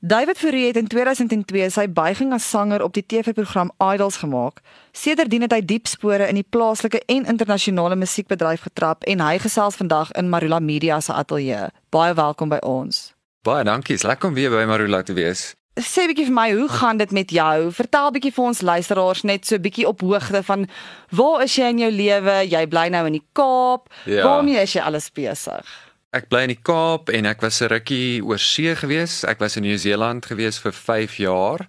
[0.00, 4.60] David Fourie het in 2002 sy buiging as sanger op die TV-program Idols gemaak.
[4.94, 9.74] Sedertdien het hy diep spore in die plaaslike en internasionale musiekbedryf getrap en hy gesels
[9.74, 11.72] vandag in Marula Media se ateljee.
[11.90, 13.08] Baie welkom by ons.
[13.42, 13.98] Baie dankie.
[13.98, 15.56] Dis lekker om weer by Marula te wees.
[15.74, 17.72] Sê bietjie vir my, hoe gaan dit met jou?
[17.74, 20.68] Vertel bietjie vir ons luisteraars net so bietjie op hoogte van
[21.10, 22.38] waar is jy in jou lewe?
[22.46, 23.90] Jy bly nou in die Kaap.
[24.06, 24.22] Ja.
[24.30, 25.78] Waarmee is jy alles besig?
[26.16, 29.24] Ek bly in die Kaap en ek was 'n rukkie oor see gewees.
[29.28, 31.66] Ek was in Nieu-Seeland gewees vir 5 jaar.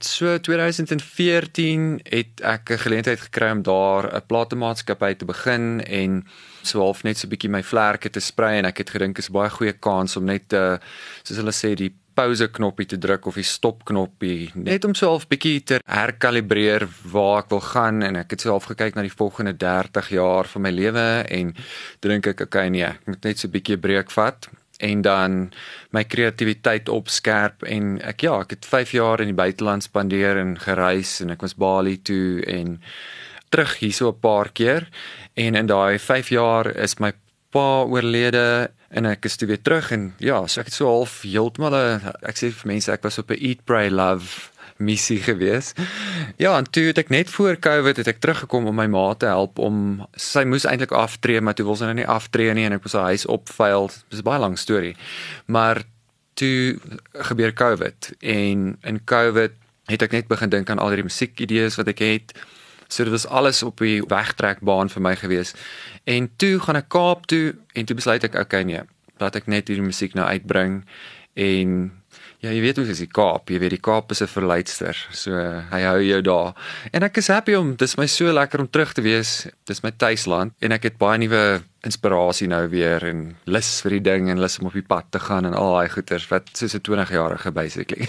[0.00, 6.26] So 2014 het ek 'n geleentheid gekry om daar 'n platemaatskappy te begin en
[6.62, 9.28] so half net so 'n bietjie my vlerke te sprei en ek het gedink is
[9.28, 10.78] 'n baie goeie kans om net uh,
[11.22, 15.12] soos hulle sê die pause knoppie te druk of die stop knoppie net om so
[15.12, 19.04] half bietjie te herkalibreer waar ek wil gaan en ek het so half gekyk na
[19.06, 21.52] die volgende 30 jaar van my lewe en
[22.06, 24.48] dink ek okay nee ek moet net so bietjie 'n breek vat
[24.78, 25.36] en dan
[25.96, 30.56] my kreatiwiteit opskerp en ek ja ek het 5 jaar in die buiteland spandeer en
[30.60, 32.80] gereis en ek was Bali toe en
[33.50, 34.88] terug hierso 'n paar keer
[35.34, 37.12] en in daai 5 jaar is my
[37.56, 38.44] pa oorlede
[38.92, 42.36] en ek is toe weer terug en ja, so ek het so half heeltemal ek
[42.36, 45.72] sê vir mense ek was op 'n eat pray love missie gewees.
[46.36, 49.28] Ja, en toe het ek net voor Covid het ek teruggekom om my ma te
[49.30, 52.76] help om sy moes eintlik aftree, maar toe wil sy nou nie aftree nie en
[52.76, 53.88] ek moes haar huis opvuil.
[54.10, 54.96] Dis 'n baie lang storie.
[55.46, 55.82] Maar
[56.34, 56.78] toe
[57.12, 59.52] gebeur Covid en in Covid
[59.86, 62.34] het ek net begin dink aan al die musiekidees wat ek het.
[62.88, 65.54] So dit was alles op die wegtrekbaan vir my gewees.
[66.04, 68.82] En toe gaan ek Kaap toe en toe besluit ek okay nee,
[69.20, 70.84] laat ek net hierdie musiek nou uitbring
[71.36, 71.78] en
[72.44, 74.96] ja, jy weet hoe is die Kaap, jy weet die Kaap is 'n verleidster.
[75.10, 75.32] So
[75.72, 76.54] hy hou jou daar.
[76.92, 79.46] En ek is happy om dis my so lekker om terug te wees.
[79.64, 84.00] Dis my tuisland en ek het baie nuwe inspirasie nou weer en lus vir die
[84.00, 86.74] ding en lus om op die pad te gaan en al daai goeters wat soos
[86.74, 88.08] 'n 20-jarige basically.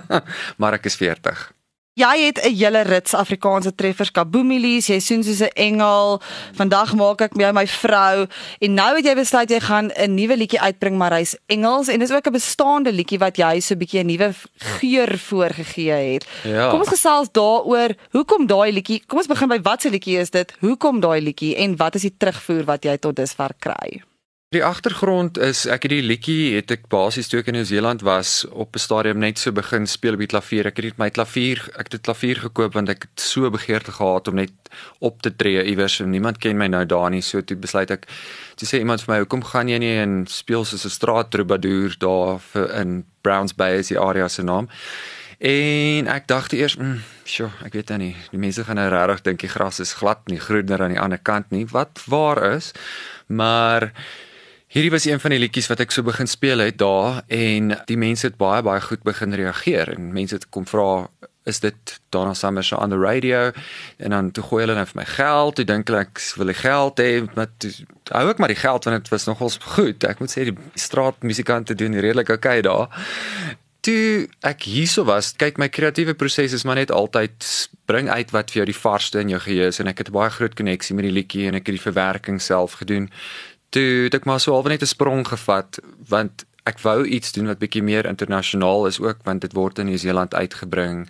[0.58, 1.52] maar ek is 40.
[1.94, 6.22] Jy het 'n hele rits Afrikaanse treffers, kaboomilies, jy sien soos 'n engel.
[6.54, 8.26] Vandag maak ek met my vrou
[8.58, 11.98] en nou het jy besluit jy gaan 'n nuwe liedjie uitbring, maar hy's Engels en
[11.98, 16.26] dis ook 'n bestaande liedjie wat jy so 'n bietjie 'n nuwe geur voorgegee het.
[16.44, 16.70] Ja.
[16.70, 17.94] Kom ons gesels daaroor.
[18.10, 19.02] Hoekom daai liedjie?
[19.06, 20.52] Kom ons begin by watse liedjie is dit?
[20.60, 24.02] Hoekom daai liedjie en wat is die terugvoer wat jy tot dusver kry?
[24.52, 28.42] Die agtergrond is ek het die liedjie het ek basies toe ek in Nieu-Seeland was
[28.52, 30.66] op 'n stadium net so begin speel op die klavier.
[30.66, 34.28] Ek het my klavier, ek het 'n klavier gekoop want ek het so begeerte gehad
[34.28, 34.52] om net
[35.00, 37.22] op te tree iewers en niemand ken my nou daar nie.
[37.22, 38.06] So toe besluit ek
[38.56, 41.94] toe sê iemand vir my, "Hoekom gaan jy nie en speel soos 'n straat troubadour
[41.98, 44.68] daar vir in Browns Bay is die area se naam?"
[45.40, 48.16] En ek dacht eers, mm, "Sjoe, ek weet nou nie.
[48.30, 51.18] Die mense gaan nou regtig dink die gras is glad nie, groener aan die ander
[51.18, 52.72] kant nie." Wat waar is.
[53.26, 53.92] Maar
[54.72, 57.98] Hierdie was een van die liedjies wat ek so begin speel het daar en die
[58.00, 61.10] mense het baie baie goed begin reageer en mense het kom vra
[61.44, 63.50] is dit Donna Summer se on the radio?
[63.96, 67.02] En dan toe gooi hulle nou vir my geld toe dink ek wil ek geld
[67.04, 67.72] hê maar toe
[68.14, 70.08] hou ek maar die geld want dit was nogals goed.
[70.08, 72.88] Ek moet sê die straatmusikante doen redelik okay daar.
[73.84, 77.44] Toe ek hierso was kyk my kreatiewe proses is maar net altyd
[77.90, 80.16] bring uit wat vir jou die varsste in jou geheue is en ek het 'n
[80.16, 83.10] baie groot koneksie met die liedjie en ek het die verwerking self gedoen
[83.72, 87.46] toe het ek maar so half net 'n sprong gevat want ek wou iets doen
[87.50, 91.08] wat bietjie meer internasionaal is ook want dit word in Nieu-Seeland uitgebring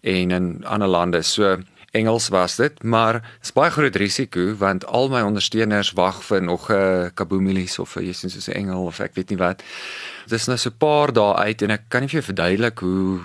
[0.00, 1.58] en in ander lande so
[1.92, 6.42] Engels was dit maar dit is baie groot risiko want al my ondersteuners wag vir
[6.42, 9.62] nog 'n kaboomielies of 'n Jesus 'n engel of ek weet nie wat
[10.26, 12.78] dit is nou so 'n paar dae uit en ek kan nie vir jou verduidelik
[12.78, 13.20] hoe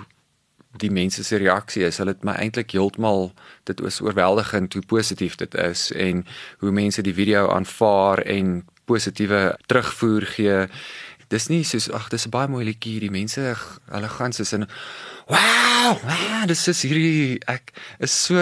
[0.78, 1.98] die mense se reaksie is.
[1.98, 3.32] Hulle het my eintlik heeltemal
[3.64, 6.26] dit was oorweldigend hoe positief dit is en
[6.58, 10.64] hoe mense die video aanvaar en positiewe terugvoer gee.
[11.28, 13.00] Dis nie soos ag dis 'n baie mooi liedjie.
[13.00, 13.54] Die mense
[13.92, 14.66] hulle gaan soos in
[15.28, 18.36] wow, wow, dis is hierdie ek is so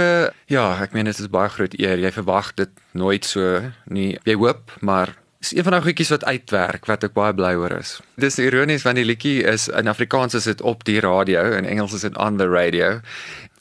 [0.47, 1.99] ja, ek meen dit is baie groot eer.
[1.99, 4.19] Jy verwag dit nooit so nie.
[4.25, 7.75] Jy hoop, maar is een van daai goedjies wat uitwerk wat ek baie bly oor
[7.79, 7.99] is.
[8.17, 11.95] Dis ironies want die liedjie is in Afrikaans is dit op die radio en Engels
[11.99, 13.01] is dit on the radio.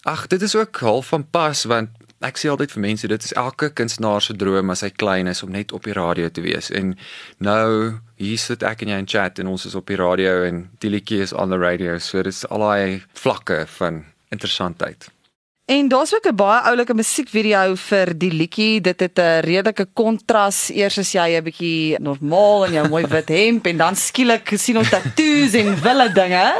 [0.06, 1.90] Ag, dit is ook half van pas want
[2.26, 5.44] ek sê altyd vir mense dit is elke kunstenaar se droom as hy klein is
[5.46, 6.72] om net op die radio te wees.
[6.72, 6.96] En
[7.38, 10.66] nou hier sit ek en jy in chat en ons is op die radio en
[10.84, 11.98] die liedjie is on the radio.
[12.00, 15.15] So dit is al daai vlakke van interessantheid.
[15.66, 18.82] En daar's ook 'n baie oulike musiekvideo vir die liedjie.
[18.82, 20.70] Dit het 'n redelike kontras.
[20.70, 24.78] Eers is jy 'n bietjie normaal in jou mooi wit hemp en dan skielik sien
[24.78, 26.54] ons tatoeëes en wille dinge.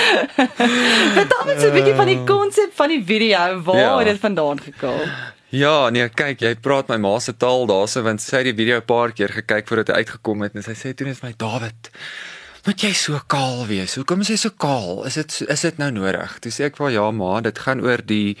[1.18, 3.62] Vertel so 'n bietjie van die konsep van die video.
[3.62, 3.98] Waar ja.
[3.98, 5.00] het dit vandaan gekom?
[5.48, 8.76] Ja, nee, kyk, jy praat my ma se taal daarse want sy het die video
[8.76, 11.34] 'n paar keer gekyk voordat hy uitgekom het en sy sê toe net vir my
[11.36, 11.90] David
[12.66, 13.96] moet jy so kaal wees?
[13.98, 15.04] Hoekom is jy so kaal?
[15.08, 18.02] Is dit is dit nou nodig?" Toe sê ek vir ja, ma, dit gaan oor
[18.06, 18.36] die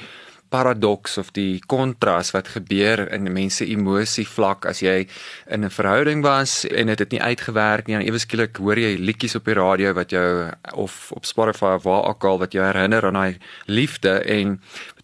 [0.52, 5.06] paradoks of die kontras wat gebeur in mense emosie vlak as jy
[5.48, 8.78] in 'n verhouding was en dit het, het nie uitgewerk nie en ewe skielik hoor
[8.78, 12.52] jy liedjies op die radio wat jou of op Spotify of waar ook al wat
[12.52, 14.60] jou herinner aan daai liefde en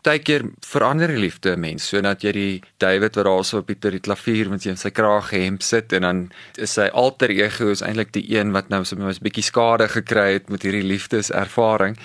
[0.09, 4.49] baie keer verander die liefde mens sodat jy die David wat daarso op die klavier
[4.53, 6.25] met sy sy kraag hemp sit en dan
[6.57, 10.33] is sy alter ego is eintlik die een wat nou so 'n bietjie skade gekry
[10.39, 11.97] het met hierdie liefdeservaring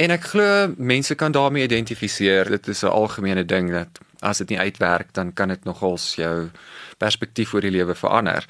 [0.00, 2.48] En ek glo mense kan daarmee identifiseer.
[2.48, 6.50] Dit is 'n algemene ding dat as dit nie uitwerk dan kan dit nogals jou
[6.98, 8.46] perspektief oor die lewe verander.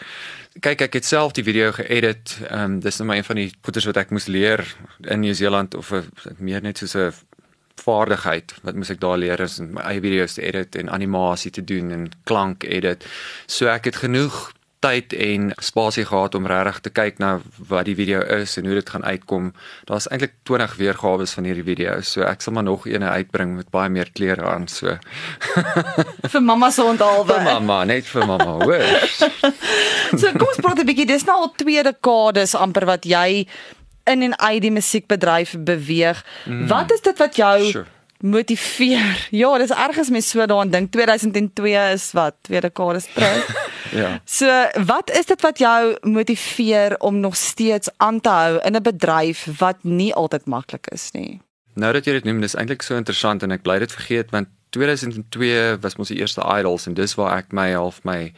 [0.60, 2.38] Kyk, ek het self die video geëdit.
[2.48, 5.74] Ehm um, dis net maar een van die goeders wat ek moes leer in Nieu-Seeland
[5.74, 5.92] of
[6.38, 7.12] meer net soos 'n
[7.80, 11.50] vaardigheid wat moet ek daar leer is om my eie video's te edit en animasie
[11.50, 13.06] te doen en klank edit.
[13.46, 14.50] So ek het genoeg
[14.80, 17.34] tyd en spasie gehad om regtig te kyk na
[17.68, 19.50] wat die video is en hoe dit gaan uitkom.
[19.90, 21.98] Daar's eintlik 20 weergawe van hierdie video.
[22.00, 24.96] So ek sal maar nog een uitbring met baie meer kleure aan so.
[26.32, 27.34] vir mamma se onthaalwe.
[27.34, 28.86] Vir mamma, net vir mamma, hoor.
[30.20, 31.10] so kom ons praat 'n bietjie.
[31.12, 33.44] Dis nou al twee dekades amper wat jy
[34.10, 36.24] in en uit die musiekbedryf beweeg.
[36.44, 36.66] Mm.
[36.66, 37.86] Wat is dit wat jou sure
[38.20, 39.28] motiveer.
[39.40, 43.68] Ja, dis ergens mens so daaraan dink 2002 is wat tweede dekades terug.
[44.00, 44.20] ja.
[44.24, 44.46] So,
[44.84, 49.46] wat is dit wat jou motiveer om nog steeds aan te hou in 'n bedryf
[49.58, 51.40] wat nie altyd maklik is nie?
[51.74, 54.48] Nou dat jy dit noem, dis eintlik so interessant en ek bly dit vergeet want
[54.70, 58.32] 2002 was mos die eerste Idols en dis waar ek my half my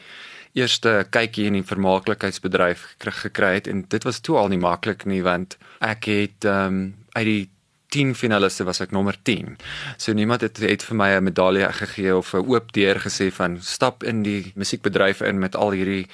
[0.52, 5.22] eerste kykie in die vermaaklikheidsbedryf gekry het en dit was toe al nie maklik nie
[5.24, 7.48] want ek het ehm um, uit die
[7.92, 9.58] 10 finaliste was ek nommer 10.
[10.00, 13.60] So niemand het het vir my 'n medalje gegee of 'n oop deur gesê van
[13.60, 16.06] stap in die musiekbedryf in met al hierdie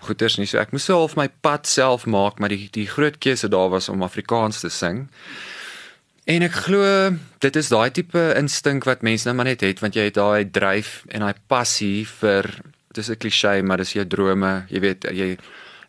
[0.00, 0.46] goeters nie.
[0.46, 3.88] So ek moes self my pad self maak, maar die die groot keuse daar was
[3.88, 5.08] om Afrikaans te sing.
[6.26, 9.94] En ek glo dit is daai tipe instink wat mense nou maar net het want
[9.94, 12.50] jy het daai dryf en daai passie vir
[12.96, 15.36] dis 'n klise maar dis jou drome, jy weet jy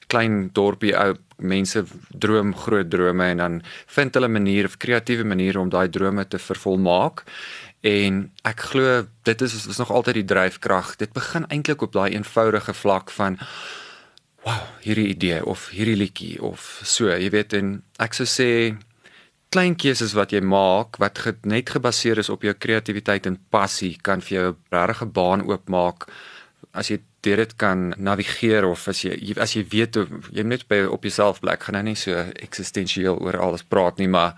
[0.08, 3.62] klein dorpie ou mense droom groot drome en dan
[3.96, 7.24] vind hulle 'n manier of kreatiewe maniere om daai drome te vervolmaak.
[7.82, 10.96] En ek glo dit is is nog altyd die dryfkrag.
[10.96, 13.38] Dit begin eintlik op daai eenvoudige vlak van
[14.44, 18.78] wow, hierdie idee of hierdie liedjie of so, jy weet en ek sou sê
[19.50, 23.96] klein keuses wat jy maak wat ge, net gebaseer is op jou kreatiwiteit en passie
[24.02, 26.08] kan vir jou 'n regte baan oopmaak
[26.72, 29.98] as jy deur dit kan navigeer of as jy as jy weet
[30.32, 34.08] jy net by op jouself blik gaan nou nie so eksistensieel oor alles praat nie
[34.08, 34.38] maar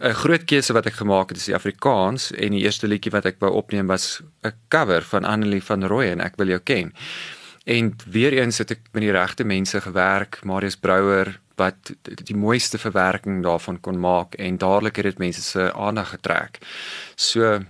[0.00, 3.26] 'n groot keuse wat ek gemaak het is die Afrikaans en die eerste liedjie wat
[3.26, 6.92] ek wou opneem was 'n cover van Annelie van Rooyen ek wil jou ken.
[7.64, 12.78] En weer eens het ek met die regte mense gewerk Marius Brouwer wat die mooiste
[12.78, 16.58] verwerking daarvan kon maak en dadelik het dit mense se aandag getrek.
[17.14, 17.60] So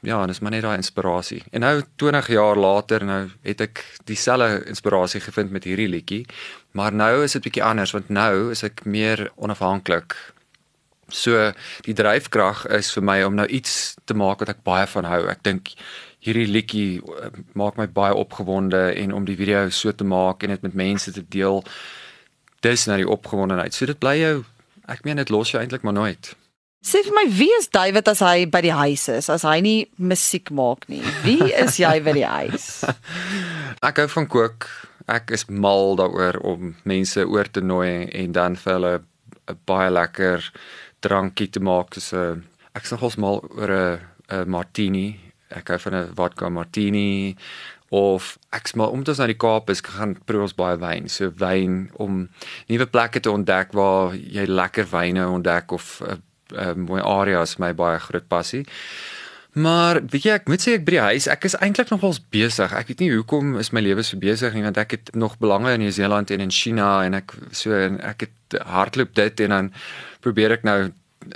[0.00, 1.42] ja, en dis maar net daai inspirasie.
[1.50, 6.24] En nou 20 jaar later nou het ek dieselfde inspirasie gevind met hierdie liedjie,
[6.78, 10.16] maar nou is dit bietjie anders want nou is ek meer onafhanklik.
[11.08, 11.52] So
[11.86, 15.22] die dryfkrag is vir my om nou iets te maak wat ek baie van hou.
[15.32, 15.72] Ek dink
[16.24, 20.52] hierdie liedjie eh, maak my baie opgewonde en om die video so te maak en
[20.54, 21.62] dit met mense te deel,
[22.66, 23.74] dis nou die opgewondenheid.
[23.74, 24.36] So dit bly jou
[24.88, 26.34] ek meen dit los jou eintlik maar nooit.
[26.88, 29.78] Sê vir my, wie is David as hy by die huis is, as hy nie
[30.00, 31.02] musiek maak nie?
[31.20, 32.68] Wie is jy by die huis?
[33.88, 34.68] ek hou van kook.
[35.08, 38.92] Ek is mal daaroor om mense oor te nooi en dan vir hulle
[39.52, 40.48] 'n baie lekker
[41.04, 41.92] drankie te maak.
[42.00, 42.40] So
[42.72, 43.72] ek is nogals mal oor
[44.32, 45.20] 'n martini.
[45.52, 47.36] Ek hou van 'n vodka martini
[47.90, 51.08] of ek smaak omdat ons na die Kaap is gaan proe ons baie wyn.
[51.08, 52.28] So wyn om
[52.68, 56.22] nuwe plekke te ontdek waar jy lekker wyne ontdek of 'n
[56.56, 58.64] uh, mooi areas my baie groot passie.
[59.58, 62.74] Maar weet jy ek moet sê ek by die huis ek is eintlik nogals besig.
[62.76, 65.72] Ek weet nie hoekom is my lewe so besig nie want ek het nog belange
[65.74, 69.72] in Nieu-Seeland en in China en ek so en ek het hardloop dit en dan
[70.24, 70.78] probeer ek nou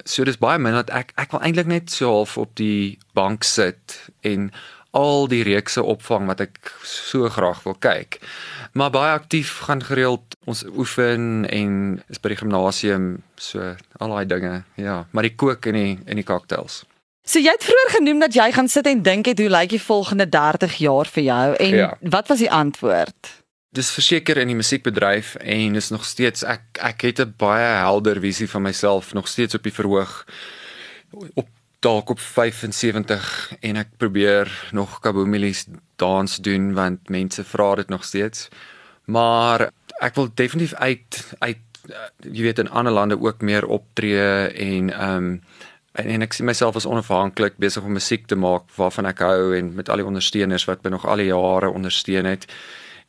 [0.05, 3.45] so dis baie min dat ek ek wil eintlik net so half op die bank
[3.49, 4.53] sit en
[4.93, 8.21] al die reekse opvang wat ek so graag wil kyk.
[8.77, 14.27] Maar baie aktief gaan gereeld ons oefen en is by die gimnasium so al daai
[14.29, 14.55] dinge.
[14.81, 16.83] Ja, maar die kook en die en die cocktails.
[17.25, 19.83] So jy het vroeër genoem dat jy gaan sit en dink het hoe lyk die
[19.83, 21.93] volgende 30 jaar vir jou en ja.
[22.01, 23.31] wat was die antwoord?
[23.73, 28.21] Dis verseker in die musiekbedryf en is nog steeds ek ek het 'n baie helder
[28.21, 30.27] visie van myself nog steeds op die verhoog
[31.35, 31.49] op
[31.83, 35.67] dalk op 75 en ek probeer nog kaboomielies
[36.01, 38.49] dans doen want mense vra dit nog steeds.
[39.05, 41.59] Maar ek wil definitief uit uit
[42.23, 45.43] jy weet in ander lande ook meer optree en ehm um,
[45.93, 49.53] en, en ek sien myself as onafhanklik besig om musiek te maak waarvan ek hou
[49.57, 52.47] en met al die ondersteuners wat my nog al die jare ondersteun het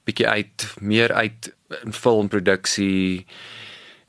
[0.03, 1.53] bietjie uit meer uit
[1.83, 3.25] in filmproduksie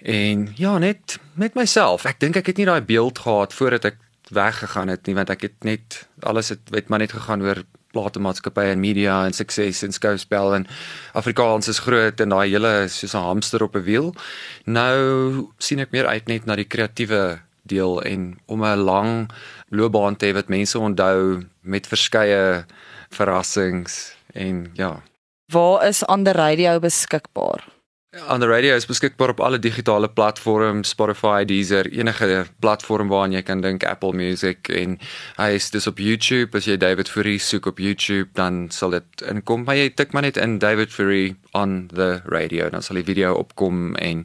[0.02, 4.00] en ja net met myself ek dink ek het nie daai beeld gehad voordat ek
[4.30, 7.64] weggegaan het nie want ek het net alles het weet maar net gegaan oor
[7.94, 10.66] platemaatskappye en media en sukses en skouspel en
[11.12, 14.14] Afrikaans is groot en daai hele soos 'n hamster op 'n wiel.
[14.64, 19.30] Nou sien ek meer uit net na die kreatiewe deel en om 'n lang
[19.68, 22.64] loopbaan te hê wat mense onthou met verskeie
[23.10, 25.02] verrassings en ja.
[25.52, 27.64] Waar is ander radio beskikbaar?
[28.14, 33.60] Ander radio is beskikbaar op alle digitale platforms, Spotify, Deezer, enige platform waarna jy kan
[33.60, 34.98] dink Apple Music en
[35.34, 36.54] hy is dis op YouTube.
[36.54, 39.64] As jy David Fourie soek op YouTube, dan sal dit inkom.
[39.66, 43.34] Maar jy tik maar net in David Fourie on the radio, dan sal die video
[43.34, 44.22] opkom en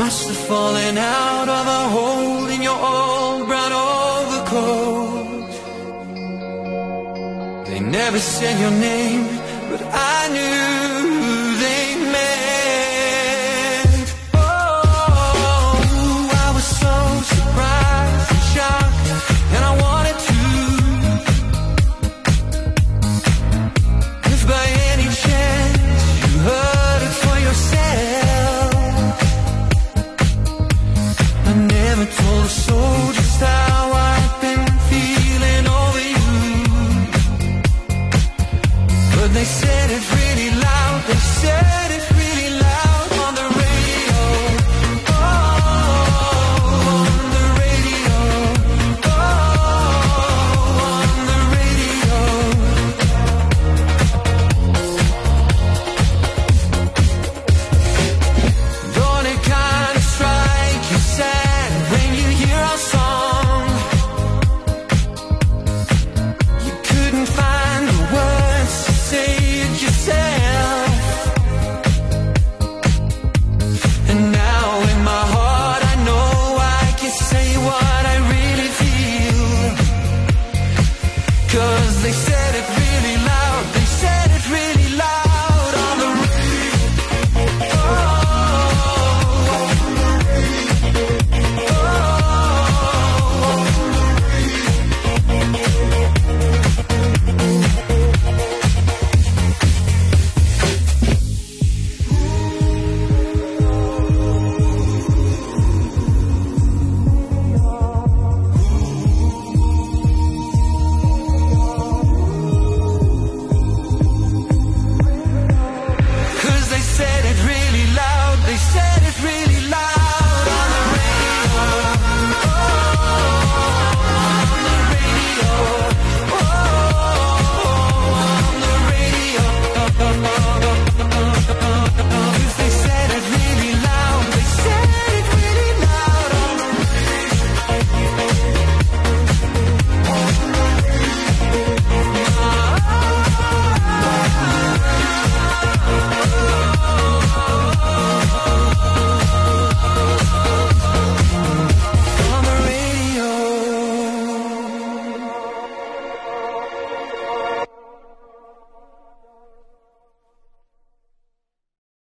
[0.06, 5.50] must have fallen out of a hole in your old brown overcoat.
[7.66, 9.24] They never said your name,
[9.68, 10.65] but I knew.